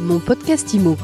Mon 0.00 0.18
podcast 0.18 0.72
IMO. 0.72 0.96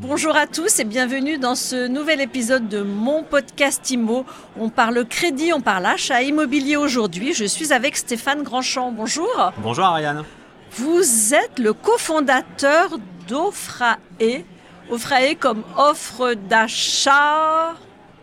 Bonjour 0.00 0.34
à 0.34 0.48
tous 0.48 0.80
et 0.80 0.84
bienvenue 0.84 1.38
dans 1.38 1.54
ce 1.54 1.86
nouvel 1.86 2.20
épisode 2.20 2.68
de 2.68 2.82
mon 2.82 3.22
podcast 3.22 3.88
IMO. 3.92 4.26
On 4.58 4.70
parle 4.70 5.04
crédit, 5.04 5.52
on 5.52 5.60
parle 5.60 5.86
achat 5.86 6.22
immobilier 6.22 6.74
aujourd'hui. 6.74 7.32
Je 7.32 7.44
suis 7.44 7.72
avec 7.72 7.96
Stéphane 7.96 8.42
Grandchamp. 8.42 8.90
Bonjour. 8.90 9.52
Bonjour 9.58 9.84
Ariane. 9.84 10.24
Vous 10.72 11.32
êtes 11.32 11.60
le 11.60 11.72
cofondateur 11.74 12.98
d'Offrae. 13.28 13.98
Offrae 14.90 15.36
comme 15.38 15.62
offre 15.76 16.34
d'achat. 16.34 17.74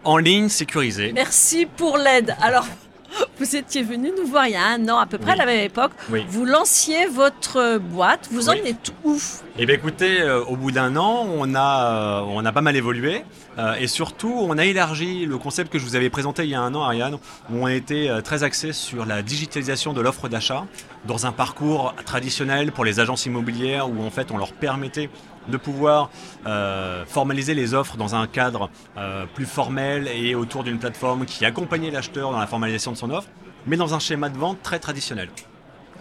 En 0.04 0.18
ligne 0.18 0.50
sécurisée. 0.50 1.14
Merci 1.14 1.66
pour 1.66 1.98
l'aide. 1.98 2.36
Alors, 2.42 2.66
vous 3.40 3.56
étiez 3.56 3.84
venu 3.84 4.12
nous 4.18 4.28
voir 4.28 4.48
il 4.48 4.54
y 4.54 4.56
a 4.56 4.66
un 4.66 4.88
an, 4.90 4.98
à 5.00 5.06
peu 5.06 5.18
près 5.18 5.32
à 5.32 5.36
la 5.36 5.46
même 5.46 5.64
époque. 5.66 5.92
Oui. 6.10 6.26
Vous 6.30 6.46
lanciez 6.46 7.06
votre 7.08 7.78
boîte. 7.78 8.28
Vous 8.32 8.50
en 8.50 8.54
Oui. 8.54 8.62
êtes 8.66 8.92
où? 9.04 9.18
Eh 9.58 9.66
bien 9.66 9.76
écoutez, 9.76 10.22
euh, 10.22 10.44
au 10.46 10.56
bout 10.56 10.72
d'un 10.72 10.96
an, 10.96 11.26
on 11.30 11.54
a, 11.56 12.22
euh, 12.22 12.22
on 12.28 12.46
a 12.46 12.52
pas 12.52 12.62
mal 12.62 12.76
évolué 12.76 13.24
euh, 13.58 13.74
et 13.76 13.88
surtout 13.88 14.34
on 14.38 14.58
a 14.58 14.66
élargi 14.66 15.26
le 15.26 15.38
concept 15.38 15.72
que 15.72 15.80
je 15.80 15.84
vous 15.86 15.96
avais 15.96 16.10
présenté 16.10 16.44
il 16.44 16.50
y 16.50 16.56
a 16.56 16.62
un 16.62 16.74
an 16.76 16.84
Ariane, 16.84 17.16
où 17.52 17.64
on 17.64 17.68
était 17.68 18.10
très 18.24 18.44
axé 18.44 18.72
sur 18.74 19.06
la 19.06 19.22
digitalisation 19.22 19.94
de 19.94 20.02
l'offre 20.02 20.30
d'achat 20.30 20.66
dans 21.06 21.26
un 21.26 21.32
parcours 21.32 21.94
traditionnel 22.06 22.72
pour 22.72 22.86
les 22.86 23.00
agences 23.00 23.26
immobilières 23.26 23.90
où 23.90 24.04
en 24.04 24.10
fait 24.10 24.32
on 24.32 24.38
leur 24.38 24.54
permettait 24.54 25.10
de 25.48 25.58
pouvoir 25.58 26.10
euh, 26.46 27.06
formaliser 27.06 27.54
les 27.54 27.74
offres 27.74 27.98
dans 27.98 28.16
un 28.16 28.28
cadre 28.28 28.70
euh, 28.98 29.26
plus 29.34 29.46
formel 29.46 30.08
et 30.08 30.36
autour 30.36 30.64
d'une 30.64 30.80
plateforme 30.80 31.26
qui 31.26 31.46
accompagnait 31.46 31.92
l'acheteur 31.92 32.32
dans 32.32 32.40
la 32.40 32.48
formalisation 32.48 32.92
de 32.92 32.98
son 32.98 33.10
offre, 33.10 33.30
mais 33.66 33.78
dans 33.78 33.94
un 33.94 34.00
schéma 34.00 34.30
de 34.30 34.38
vente 34.38 34.62
très 34.62 34.80
traditionnel. 34.80 35.30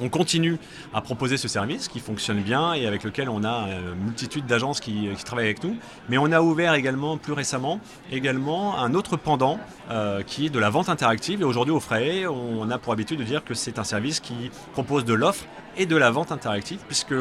On 0.01 0.09
continue 0.09 0.59
à 0.95 1.01
proposer 1.01 1.37
ce 1.37 1.49
service 1.49 1.89
qui 1.89 2.01
fonctionne 2.01 2.41
bien 2.41 2.73
et 2.75 2.87
avec 2.87 3.03
lequel 3.03 3.29
on 3.29 3.43
a 3.45 3.69
euh, 3.69 3.95
une 3.95 4.05
multitude 4.05 4.47
d'agences 4.47 4.81
qui, 4.81 5.09
qui 5.17 5.25
travaillent 5.25 5.47
avec 5.47 5.65
nous. 5.65 5.77
Mais 6.09 6.19
on 6.19 6.31
a 6.31 6.41
ouvert 6.41 6.75
également, 6.75 7.17
plus 7.17 7.33
récemment, 7.33 7.81
un 8.13 8.95
autre 8.95 9.17
pendant 9.17 9.59
euh, 9.91 10.23
qui 10.23 10.47
est 10.47 10.51
de 10.51 10.59
la 10.59 10.71
vente 10.71 10.89
interactive. 10.89 11.41
Et 11.41 11.45
aujourd'hui, 11.45 11.75
au 11.75 11.81
Fray, 11.81 12.27
on 12.27 12.71
a 12.71 12.79
pour 12.79 12.93
habitude 12.93 13.19
de 13.19 13.25
dire 13.25 13.45
que 13.45 13.55
c'est 13.55 13.79
un 13.79 13.85
service 13.85 14.21
qui 14.21 14.51
propose 14.73 15.05
de 15.05 15.15
l'offre 15.15 15.45
et 15.77 15.87
de 15.87 15.97
la 15.97 16.11
vente 16.11 16.33
interactive, 16.33 16.81
puisque 16.87 17.15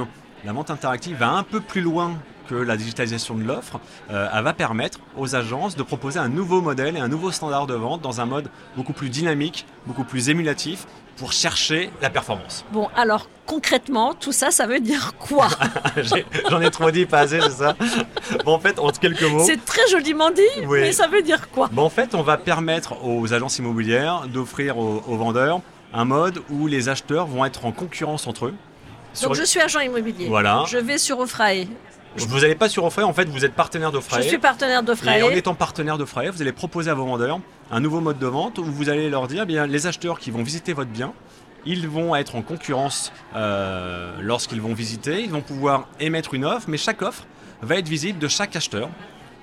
la 0.45 0.53
vente 0.53 0.69
interactive 0.69 1.17
va 1.17 1.31
un 1.31 1.43
peu 1.43 1.61
plus 1.61 1.81
loin 1.81 2.13
que 2.47 2.55
la 2.55 2.77
digitalisation 2.77 3.35
de 3.35 3.43
l'offre. 3.43 3.79
Euh, 4.09 4.29
elle 4.33 4.43
va 4.43 4.53
permettre 4.53 4.99
aux 5.17 5.35
agences 5.35 5.75
de 5.75 5.83
proposer 5.83 6.19
un 6.19 6.29
nouveau 6.29 6.61
modèle 6.61 6.95
et 6.95 6.99
un 6.99 7.09
nouveau 7.09 7.31
standard 7.31 7.67
de 7.67 7.73
vente 7.73 8.01
dans 8.01 8.21
un 8.21 8.25
mode 8.25 8.49
beaucoup 8.75 8.93
plus 8.93 9.09
dynamique, 9.09 9.65
beaucoup 9.85 10.05
plus 10.05 10.29
émulatif 10.29 10.87
pour 11.17 11.31
chercher 11.33 11.89
la 12.01 12.09
performance. 12.09 12.63
Bon, 12.71 12.89
alors 12.95 13.27
concrètement, 13.45 14.13
tout 14.13 14.31
ça, 14.31 14.51
ça 14.51 14.67
veut 14.67 14.79
dire 14.79 15.13
quoi? 15.19 15.47
J'en 16.49 16.61
ai 16.61 16.69
trop 16.69 16.91
dit, 16.91 17.05
pas 17.05 17.19
assez, 17.21 17.39
c'est 17.41 17.49
ça? 17.51 17.75
Bon, 18.45 18.53
en 18.53 18.59
fait, 18.59 18.77
en 18.79 18.89
quelques 18.91 19.23
mots. 19.23 19.43
C'est 19.45 19.63
très 19.65 19.87
joliment 19.89 20.29
dit, 20.31 20.41
Oui. 20.67 20.79
mais 20.81 20.91
ça 20.91 21.07
veut 21.07 21.21
dire 21.21 21.49
quoi? 21.49 21.69
Bon, 21.71 21.83
en 21.83 21.89
fait, 21.89 22.13
on 22.15 22.21
va 22.21 22.37
permettre 22.37 23.03
aux 23.05 23.33
agences 23.33 23.57
immobilières 23.59 24.27
d'offrir 24.27 24.77
aux, 24.77 25.03
aux 25.07 25.17
vendeurs 25.17 25.61
un 25.93 26.05
mode 26.05 26.41
où 26.49 26.67
les 26.67 26.89
acheteurs 26.89 27.25
vont 27.25 27.45
être 27.45 27.65
en 27.65 27.71
concurrence 27.71 28.27
entre 28.27 28.47
eux. 28.47 28.53
Sur- 29.13 29.29
Donc 29.29 29.37
je 29.37 29.43
suis 29.43 29.59
agent 29.59 29.79
immobilier. 29.79 30.27
Voilà. 30.27 30.63
Je 30.67 30.77
vais 30.77 30.97
sur 30.97 31.19
Offrae. 31.19 31.65
Vous 32.17 32.39
n'allez 32.39 32.55
pas 32.55 32.69
sur 32.69 32.83
Offray, 32.83 33.03
en 33.03 33.13
fait, 33.13 33.27
vous 33.29 33.45
êtes 33.45 33.53
partenaire 33.53 33.91
d'Offray. 33.91 34.23
Je 34.23 34.27
suis 34.27 34.37
partenaire 34.37 34.83
Et 35.05 35.23
en 35.23 35.29
étant 35.29 35.55
partenaire 35.55 35.97
d'Offray, 35.97 36.29
vous 36.29 36.41
allez 36.41 36.51
proposer 36.51 36.89
à 36.89 36.93
vos 36.93 37.05
vendeurs 37.05 37.39
un 37.71 37.79
nouveau 37.79 38.01
mode 38.01 38.19
de 38.19 38.27
vente 38.27 38.57
où 38.57 38.63
vous 38.63 38.89
allez 38.89 39.09
leur 39.09 39.27
dire, 39.27 39.43
eh 39.43 39.45
bien, 39.45 39.67
les 39.67 39.87
acheteurs 39.87 40.19
qui 40.19 40.31
vont 40.31 40.43
visiter 40.43 40.73
votre 40.73 40.89
bien, 40.89 41.13
ils 41.65 41.87
vont 41.87 42.15
être 42.15 42.35
en 42.35 42.41
concurrence 42.41 43.11
euh, 43.35 44.17
lorsqu'ils 44.21 44.61
vont 44.61 44.73
visiter, 44.73 45.21
ils 45.21 45.29
vont 45.29 45.41
pouvoir 45.41 45.87
émettre 45.99 46.33
une 46.33 46.45
offre, 46.45 46.67
mais 46.69 46.77
chaque 46.77 47.01
offre 47.01 47.25
va 47.61 47.75
être 47.75 47.87
visible 47.87 48.19
de 48.19 48.27
chaque 48.27 48.55
acheteur, 48.55 48.89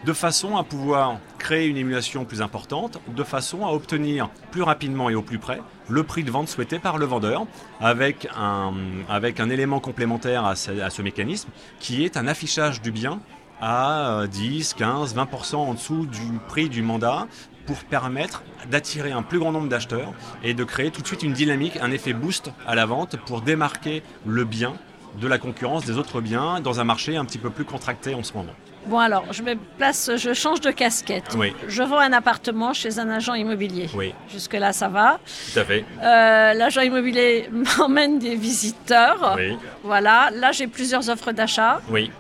de 0.05 0.13
façon 0.13 0.57
à 0.57 0.65
pouvoir 0.65 1.19
créer 1.39 1.67
une 1.67 1.77
émulation 1.77 2.25
plus 2.25 2.43
importante, 2.43 2.99
de 3.09 3.25
façon 3.25 3.65
à 3.65 3.71
obtenir 3.71 4.29
plus 4.51 4.63
rapidement 4.63 5.09
et 5.09 5.15
au 5.15 5.23
plus 5.23 5.39
près 5.39 5.61
le 5.89 6.03
prix 6.03 6.25
de 6.25 6.31
vente 6.31 6.49
souhaité 6.49 6.79
par 6.79 6.99
le 6.99 7.07
vendeur, 7.07 7.47
avec 7.81 8.29
un, 8.37 9.51
élément 9.51 9.81
complémentaire 9.81 10.45
à 10.45 10.57
ce, 10.57 11.03
mécanisme, 11.03 11.51
qui 11.81 12.05
est 12.05 12.17
un 12.17 12.27
affichage 12.27 12.83
du 12.83 12.91
bien 12.91 13.21
à 13.61 14.21
euh, 14.21 14.27
10, 14.27 14.75
15, 14.75 15.15
20% 15.15 15.57
en 15.57 15.75
dessous 15.75 16.07
du 16.07 16.39
prix 16.49 16.69
du 16.69 16.83
mandat 16.83 17.27
pour 17.67 17.77
permettre 17.85 18.43
d'attirer 18.71 19.13
un 19.13 19.23
plus 19.23 19.39
grand 19.39 19.53
nombre 19.53 19.69
d'acheteurs 19.69 20.13
et 20.43 20.53
de 20.53 20.65
créer 20.65 20.91
tout 20.91 21.01
de 21.01 21.07
suite 21.07 21.23
une 21.23 21.33
dynamique, 21.33 21.79
un 21.81 21.91
effet 21.91 22.13
boost 22.13 22.51
à 22.67 22.75
la 22.75 22.85
vente 22.85 23.17
pour 23.25 23.41
démarquer 23.41 24.03
le 24.27 24.45
bien 24.45 24.75
de 25.19 25.29
la 25.29 25.39
concurrence 25.39 25.85
des 25.85 25.97
autres 25.97 26.21
biens 26.21 26.61
dans 26.61 26.81
un 26.81 26.85
marché 26.85 27.17
un 27.17 27.25
petit 27.25 27.39
peu 27.39 27.51
plus 27.51 27.65
contracté 27.65 28.15
en 28.15 28.23
ce 28.23 28.35
moment. 28.35 28.55
Bon 28.87 28.99
alors, 28.99 29.25
je 29.33 29.43
me 29.43 29.55
place, 29.79 30.11
je 30.17 30.35
change 30.35 30.61
de 30.61 30.71
casquette. 30.71 31.35
Oui. 31.39 31.55
Je 31.69 31.83
vends 31.83 31.99
un 31.99 32.13
appartement 32.13 32.73
chez 32.75 32.99
un 32.99 33.09
agent 33.09 33.35
immobilier. 33.35 33.89
Oui, 33.95 34.13
Jusque 34.31 34.53
là, 34.55 34.73
ça 34.73 34.89
va. 34.89 35.19
tout 35.53 35.59
à 35.61 35.65
fait. 35.65 35.85
Euh, 36.03 36.53
L'agent 36.55 36.83
immobilier 36.83 37.49
m'emmène 37.79 38.19
des 38.19 38.37
visiteurs. 38.37 39.35
Oui, 39.39 39.57
Voilà. 39.83 40.29
Là, 40.33 40.53
j'ai 40.53 40.67
plusieurs 40.67 41.09
offres 41.09 41.33
d'achat 41.33 41.81
oui. 41.89 42.11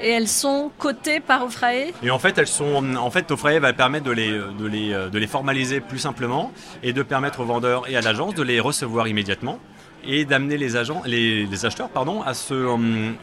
et 0.00 0.10
elles 0.10 0.28
sont 0.28 0.70
cotées 0.78 1.20
par 1.20 1.44
Offrae. 1.44 1.92
Et 2.02 2.10
en 2.10 2.18
fait, 2.18 2.38
elles 2.38 2.46
sont, 2.46 2.96
en 2.96 3.10
fait, 3.10 3.30
Offray 3.30 3.58
va 3.58 3.72
permettre 3.74 4.04
de 4.06 4.12
les, 4.12 4.30
de, 4.30 4.66
les, 4.66 4.90
de 5.10 5.18
les 5.18 5.26
formaliser 5.26 5.80
plus 5.80 5.98
simplement 5.98 6.52
et 6.82 6.92
de 6.94 7.02
permettre 7.02 7.40
aux 7.40 7.44
vendeurs 7.46 7.88
et 7.88 7.96
à 7.96 8.00
l'agence 8.00 8.34
de 8.34 8.42
les 8.42 8.60
recevoir 8.60 9.08
immédiatement 9.08 9.58
et 10.04 10.24
d'amener 10.24 10.56
les 10.56 10.76
agents, 10.76 11.02
les, 11.04 11.46
les 11.46 11.66
acheteurs, 11.66 11.88
pardon, 11.88 12.22
à 12.22 12.34
se, 12.34 12.54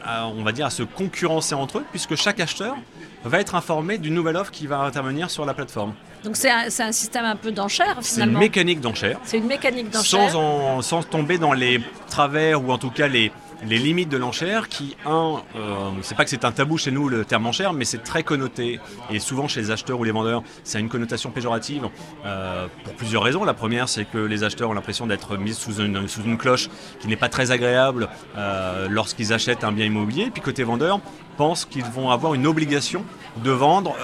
à, 0.04 0.26
on 0.28 0.42
va 0.42 0.52
dire, 0.52 0.66
à 0.66 0.70
se 0.70 0.82
concurrencer 0.82 1.54
entre 1.54 1.78
eux, 1.78 1.84
puisque 1.90 2.14
chaque 2.16 2.38
acheteur 2.40 2.76
va 3.24 3.40
être 3.40 3.54
informé 3.54 3.98
d'une 3.98 4.14
nouvelle 4.14 4.36
offre 4.36 4.50
qui 4.52 4.66
va 4.66 4.80
intervenir 4.80 5.30
sur 5.30 5.44
la 5.44 5.54
plateforme. 5.54 5.94
Donc 6.24 6.36
c'est 6.36 6.50
un, 6.50 6.92
système 6.92 7.24
un 7.24 7.36
peu 7.36 7.52
d'enchère 7.52 7.96
C'est 8.00 8.16
une 8.16 8.22
finalement. 8.22 8.38
mécanique 8.40 8.80
d'enchère, 8.80 9.18
C'est 9.24 9.38
une 9.38 9.46
mécanique 9.46 9.90
d'enchère. 9.90 10.30
sans, 10.30 10.38
en- 10.78 10.82
sans 10.82 11.02
tomber 11.02 11.38
dans 11.38 11.52
les 11.52 11.80
travers 12.08 12.62
ou 12.64 12.70
en 12.72 12.78
tout 12.78 12.90
cas 12.90 13.06
les, 13.08 13.30
les 13.64 13.78
limites 13.78 14.08
de 14.08 14.16
l'enchère 14.16 14.68
qui, 14.68 14.96
un, 15.06 15.42
euh, 15.56 15.90
c'est 16.02 16.16
pas 16.16 16.24
que 16.24 16.30
c'est 16.30 16.44
un 16.44 16.52
tabou 16.52 16.78
chez 16.78 16.90
nous 16.90 17.08
le 17.08 17.24
terme 17.24 17.46
enchère, 17.46 17.72
mais 17.72 17.84
c'est 17.84 18.02
très 18.02 18.22
connoté 18.22 18.80
et 19.10 19.18
souvent 19.18 19.48
chez 19.48 19.60
les 19.60 19.70
acheteurs 19.70 19.98
ou 19.98 20.04
les 20.04 20.10
vendeurs, 20.10 20.42
c'est 20.64 20.80
une 20.80 20.88
connotation 20.88 21.30
péjorative 21.30 21.88
euh, 22.24 22.66
pour 22.84 22.94
plusieurs 22.94 23.22
raisons. 23.22 23.44
La 23.44 23.54
première, 23.54 23.88
c'est 23.88 24.04
que 24.04 24.18
les 24.18 24.44
acheteurs 24.44 24.70
ont 24.70 24.74
l'impression 24.74 25.06
d'être 25.06 25.36
mis 25.36 25.54
sous 25.54 25.80
une, 25.80 26.36
cloche 26.38 26.68
qui 27.00 27.08
n'est 27.08 27.16
pas 27.16 27.28
très 27.28 27.50
agréable 27.50 28.08
euh, 28.36 28.88
lorsqu'ils 28.90 29.32
achètent 29.32 29.64
un 29.64 29.72
bien 29.72 29.86
immobilier. 29.86 30.30
Puis 30.30 30.42
côté 30.42 30.62
vendeur, 30.64 31.00
pensent 31.36 31.64
qu'ils 31.64 31.84
vont 31.84 32.10
avoir 32.10 32.34
une 32.34 32.46
obligation 32.46 33.04
de 33.42 33.50
vendre 33.50 33.94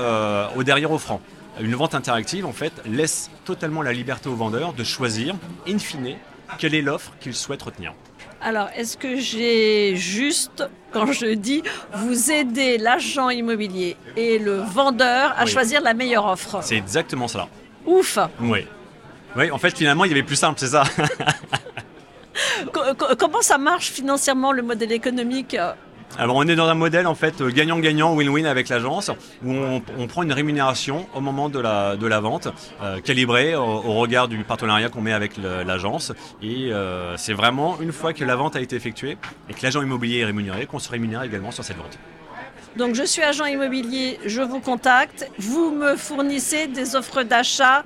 au 0.56 0.62
derrière 0.62 0.92
offrant. 0.92 1.20
Une 1.60 1.74
vente 1.74 1.94
interactive, 1.94 2.46
en 2.46 2.52
fait, 2.52 2.72
laisse 2.86 3.30
totalement 3.44 3.82
la 3.82 3.92
liberté 3.92 4.28
au 4.28 4.34
vendeur 4.34 4.72
de 4.72 4.84
choisir, 4.84 5.34
in 5.68 5.78
fine, 5.78 6.16
quelle 6.58 6.74
est 6.74 6.82
l'offre 6.82 7.12
qu'il 7.20 7.34
souhaite 7.34 7.62
retenir. 7.62 7.94
Alors, 8.44 8.68
est-ce 8.76 8.96
que 8.96 9.16
j'ai 9.18 9.94
juste, 9.96 10.64
quand 10.92 11.12
je 11.12 11.26
dis 11.34 11.62
vous 11.94 12.30
aidez 12.30 12.76
l'agent 12.78 13.30
immobilier 13.30 13.96
et 14.16 14.38
le 14.38 14.56
vendeur 14.56 15.32
à 15.38 15.44
Oui. 15.44 15.50
choisir 15.50 15.80
la 15.80 15.94
meilleure 15.94 16.26
offre? 16.26 16.58
C'est 16.62 16.76
exactement 16.76 17.28
cela. 17.28 17.48
Ouf 17.86 18.18
Oui. 18.40 18.66
Oui, 19.36 19.50
en 19.50 19.58
fait, 19.58 19.76
finalement, 19.76 20.04
il 20.04 20.08
y 20.08 20.12
avait 20.12 20.22
plus 20.22 20.36
simple, 20.36 20.58
c'est 20.58 20.68
ça. 20.68 20.82
Co- 22.72 22.94
co- 22.98 23.14
Comment 23.18 23.42
ça 23.42 23.58
marche 23.58 23.90
financièrement 23.90 24.52
le 24.52 24.62
modèle 24.62 24.92
économique? 24.92 25.56
Alors, 26.18 26.36
on 26.36 26.46
est 26.46 26.56
dans 26.56 26.68
un 26.68 26.74
modèle, 26.74 27.06
en 27.06 27.14
fait, 27.14 27.42
gagnant-gagnant, 27.42 28.14
win-win 28.14 28.46
avec 28.46 28.68
l'agence, 28.68 29.10
où 29.44 29.52
on, 29.52 30.06
prend 30.06 30.22
une 30.22 30.32
rémunération 30.32 31.06
au 31.14 31.20
moment 31.20 31.48
de 31.48 31.58
la, 31.58 31.96
de 31.96 32.06
la 32.06 32.20
vente, 32.20 32.48
euh, 32.82 33.00
calibrée 33.00 33.54
au, 33.54 33.94
regard 33.94 34.28
du 34.28 34.44
partenariat 34.44 34.90
qu'on 34.90 35.00
met 35.00 35.12
avec 35.12 35.36
l'agence. 35.38 36.12
Et 36.42 36.72
euh, 36.72 37.16
c'est 37.16 37.32
vraiment 37.32 37.80
une 37.80 37.92
fois 37.92 38.12
que 38.12 38.24
la 38.24 38.36
vente 38.36 38.56
a 38.56 38.60
été 38.60 38.76
effectuée 38.76 39.16
et 39.48 39.54
que 39.54 39.62
l'agent 39.62 39.82
immobilier 39.82 40.18
est 40.18 40.24
rémunéré, 40.24 40.66
qu'on 40.66 40.78
se 40.78 40.90
rémunère 40.90 41.22
également 41.22 41.50
sur 41.50 41.64
cette 41.64 41.78
vente. 41.78 41.98
Donc 42.76 42.94
je 42.94 43.02
suis 43.02 43.22
agent 43.22 43.44
immobilier, 43.44 44.18
je 44.24 44.40
vous 44.40 44.60
contacte, 44.60 45.30
vous 45.38 45.70
me 45.70 45.96
fournissez 45.96 46.68
des 46.68 46.96
offres 46.96 47.22
d'achat. 47.22 47.84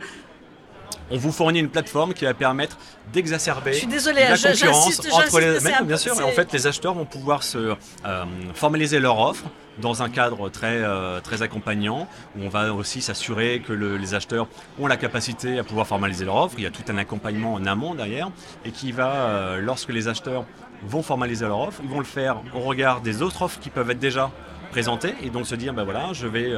On 1.10 1.16
vous 1.18 1.30
fournit 1.32 1.60
une 1.60 1.68
plateforme 1.68 2.14
qui 2.14 2.24
va 2.24 2.34
permettre 2.34 2.78
d'exacerber 3.12 3.72
désolée, 3.86 4.22
la 4.22 4.36
concurrence 4.70 5.00
entre 5.24 5.40
les. 5.40 5.60
Mais 5.60 5.70
non, 5.80 5.84
bien 5.86 5.96
sûr, 5.96 6.20
et 6.20 6.24
en 6.24 6.30
fait, 6.32 6.52
les 6.52 6.66
acheteurs 6.66 6.94
vont 6.94 7.04
pouvoir 7.04 7.42
se 7.42 7.74
euh, 8.04 8.24
formaliser 8.54 8.98
leur 8.98 9.18
offre 9.20 9.44
dans 9.80 10.02
un 10.02 10.08
cadre 10.08 10.48
très 10.48 10.82
euh, 10.82 11.20
très 11.20 11.42
accompagnant 11.42 12.08
où 12.36 12.42
on 12.44 12.48
va 12.48 12.72
aussi 12.72 13.02
s'assurer 13.02 13.62
que 13.66 13.72
le- 13.72 13.96
les 13.98 14.14
acheteurs 14.14 14.48
ont 14.80 14.86
la 14.86 14.96
capacité 14.96 15.58
à 15.58 15.64
pouvoir 15.64 15.86
formaliser 15.86 16.24
leur 16.24 16.36
offre. 16.36 16.54
Il 16.58 16.64
y 16.64 16.66
a 16.66 16.70
tout 16.70 16.82
un 16.88 16.96
accompagnement 16.98 17.54
en 17.54 17.64
amont 17.66 17.94
derrière 17.94 18.30
et 18.64 18.70
qui 18.72 18.90
va, 18.90 19.10
euh, 19.12 19.60
lorsque 19.60 19.90
les 19.92 20.08
acheteurs 20.08 20.44
vont 20.82 21.02
formaliser 21.02 21.46
leur 21.46 21.60
offre, 21.60 21.80
ils 21.84 21.88
vont 21.90 21.98
le 22.00 22.04
faire 22.04 22.36
au 22.54 22.60
regard 22.60 23.00
des 23.00 23.22
autres 23.22 23.42
offres 23.42 23.60
qui 23.60 23.70
peuvent 23.70 23.90
être 23.90 23.98
déjà 24.00 24.30
présenter 24.76 25.14
et 25.22 25.30
donc 25.30 25.46
se 25.46 25.54
dire 25.54 25.72
ben 25.72 25.84
voilà, 25.84 26.12
je 26.12 26.26
vais 26.26 26.52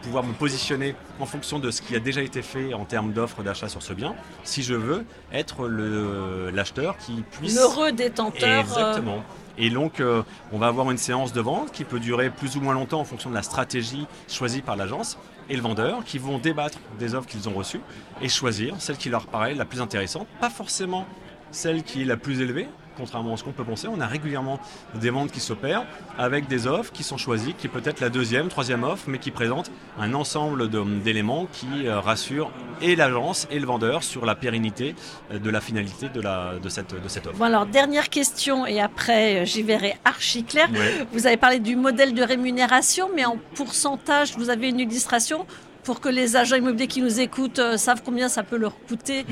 pouvoir 0.00 0.24
me 0.24 0.32
positionner 0.32 0.94
en 1.20 1.26
fonction 1.26 1.58
de 1.58 1.70
ce 1.70 1.82
qui 1.82 1.94
a 1.94 1.98
déjà 1.98 2.22
été 2.22 2.40
fait 2.40 2.72
en 2.72 2.86
termes 2.86 3.12
d'offres 3.12 3.42
d'achat 3.42 3.68
sur 3.68 3.82
ce 3.82 3.92
bien, 3.92 4.14
si 4.42 4.62
je 4.62 4.72
veux 4.72 5.04
être 5.34 5.68
l'acheteur 6.50 6.96
qui 6.96 7.22
puisse... 7.30 7.54
L'heureux 7.56 7.92
détenteur. 7.92 8.60
Exactement. 8.60 9.22
Et 9.58 9.68
donc, 9.68 10.00
euh, 10.00 10.22
on 10.50 10.56
va 10.56 10.68
avoir 10.68 10.90
une 10.90 10.96
séance 10.96 11.34
de 11.34 11.42
vente 11.42 11.72
qui 11.72 11.84
peut 11.84 12.00
durer 12.00 12.30
plus 12.30 12.56
ou 12.56 12.62
moins 12.62 12.72
longtemps 12.72 13.00
en 13.00 13.04
fonction 13.04 13.28
de 13.28 13.34
la 13.34 13.42
stratégie 13.42 14.06
choisie 14.28 14.62
par 14.62 14.76
l'agence 14.76 15.18
et 15.50 15.56
le 15.56 15.60
vendeur 15.60 16.04
qui 16.04 16.16
vont 16.16 16.38
débattre 16.38 16.78
des 16.98 17.14
offres 17.14 17.28
qu'ils 17.28 17.50
ont 17.50 17.54
reçues 17.54 17.82
et 18.22 18.30
choisir 18.30 18.76
celle 18.78 18.96
qui 18.96 19.10
leur 19.10 19.26
paraît 19.26 19.54
la 19.54 19.66
plus 19.66 19.82
intéressante, 19.82 20.26
pas 20.40 20.48
forcément 20.48 21.06
celle 21.50 21.82
qui 21.82 22.00
est 22.00 22.06
la 22.06 22.16
plus 22.16 22.40
élevée, 22.40 22.66
contrairement 22.96 23.34
à 23.34 23.36
ce 23.36 23.44
qu'on 23.44 23.52
peut 23.52 23.64
penser, 23.64 23.88
on 23.88 24.00
a 24.00 24.06
régulièrement 24.06 24.58
des 24.94 25.10
ventes 25.10 25.30
qui 25.30 25.40
s'opèrent 25.40 25.84
avec 26.18 26.48
des 26.48 26.66
offres 26.66 26.92
qui 26.92 27.02
sont 27.02 27.16
choisies, 27.16 27.54
qui 27.54 27.68
peut 27.68 27.82
être 27.84 28.00
la 28.00 28.08
deuxième, 28.08 28.48
troisième 28.48 28.84
offre, 28.84 29.04
mais 29.08 29.18
qui 29.18 29.30
présentent 29.30 29.70
un 29.98 30.14
ensemble 30.14 30.68
d'éléments 31.02 31.46
qui 31.52 31.86
euh, 31.86 32.00
rassurent 32.00 32.50
et 32.80 32.96
l'agence 32.96 33.46
et 33.50 33.58
le 33.58 33.66
vendeur 33.66 34.02
sur 34.02 34.26
la 34.26 34.34
pérennité 34.34 34.94
euh, 35.32 35.38
de 35.38 35.50
la 35.50 35.60
finalité 35.60 36.08
de, 36.08 36.20
la, 36.20 36.54
de, 36.62 36.68
cette, 36.68 36.94
de 37.00 37.08
cette 37.08 37.26
offre. 37.26 37.38
Bon 37.38 37.44
alors, 37.44 37.66
dernière 37.66 38.08
question, 38.08 38.66
et 38.66 38.80
après 38.80 39.42
euh, 39.42 39.44
j'y 39.44 39.62
verrai 39.62 39.96
archi 40.04 40.44
clair. 40.44 40.68
Vous 41.12 41.26
avez 41.26 41.36
parlé 41.36 41.58
du 41.58 41.76
modèle 41.76 42.14
de 42.14 42.22
rémunération, 42.22 43.08
mais 43.14 43.24
en 43.24 43.36
pourcentage, 43.54 44.36
vous 44.36 44.50
avez 44.50 44.68
une 44.68 44.80
illustration 44.80 45.46
pour 45.84 46.00
que 46.00 46.08
les 46.08 46.36
agents 46.36 46.56
immobiliers 46.56 46.86
qui 46.86 47.02
nous 47.02 47.20
écoutent 47.20 47.58
euh, 47.58 47.76
savent 47.76 48.02
combien 48.04 48.28
ça 48.28 48.42
peut 48.42 48.56
leur 48.56 48.72
coûter 48.88 49.24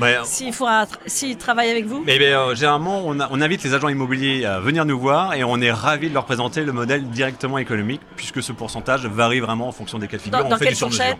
s'ils 1.05 1.37
travaillent 1.37 1.71
avec 1.71 1.85
vous 1.85 2.03
mais, 2.05 2.19
euh, 2.21 2.55
Généralement, 2.55 3.03
on, 3.05 3.41
invite 3.41 3.63
les 3.63 3.73
agents 3.73 3.89
immobiliers 3.89 4.45
à 4.45 4.59
venir 4.59 4.85
nous 4.85 4.99
voir 4.99 5.33
et 5.33 5.43
on 5.43 5.59
est 5.61 5.71
ravi 5.71 6.09
de 6.09 6.13
leur 6.13 6.25
présenter 6.25 6.63
le 6.63 6.71
modèle 6.71 7.09
directement 7.09 7.57
économique 7.57 8.01
puisque 8.15 8.43
ce 8.43 8.51
pourcentage 8.51 9.05
varie 9.05 9.39
vraiment 9.39 9.67
en 9.67 9.71
fonction 9.71 9.97
des 9.99 10.07
cas 10.07 10.17
de 10.17 10.21
figure. 10.21 10.43
Dans, 10.43 10.55
on 10.55 10.57
fait 10.57 10.65
quelle 10.65 10.75
fourchette 10.75 11.17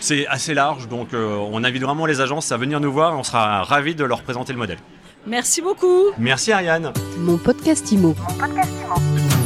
C'est? 0.00 0.26
Assez 0.28 0.54
large, 0.54 0.88
donc 0.88 1.14
euh, 1.14 1.36
on 1.36 1.62
invite 1.64 1.82
vraiment 1.82 2.06
les 2.06 2.20
agences 2.20 2.50
à 2.52 2.56
venir 2.56 2.80
nous 2.80 2.92
voir 2.92 3.14
et 3.14 3.16
on 3.16 3.22
sera 3.22 3.62
ravi 3.62 3.94
de 3.94 4.04
leur 4.04 4.22
présenter 4.22 4.52
le 4.52 4.58
modèle. 4.58 4.78
Merci 5.26 5.60
beaucoup. 5.60 6.04
Merci 6.18 6.52
Ariane. 6.52 6.92
Mon 7.18 7.36
podcast 7.36 7.92
Mon 7.92 8.12
podcast 8.12 8.70
Imo. 8.84 9.37